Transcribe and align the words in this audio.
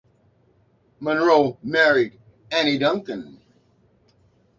Monroe 0.99 1.59
married 1.61 2.19
Annie 2.49 2.79
Duncan. 2.79 3.39